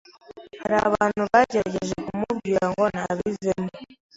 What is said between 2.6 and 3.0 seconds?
ngo